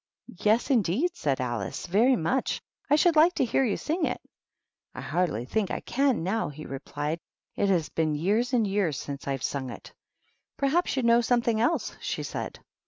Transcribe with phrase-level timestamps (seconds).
[0.39, 2.59] "Yes, indeed," said Alice; "very much.
[2.89, 4.19] I should like to hear you sing it.""
[4.95, 7.19] I hardly think I can now," he replied;"
[7.55, 9.93] it has been years and years since I've sung it.""
[10.57, 12.57] Perhaps you know something else," she said.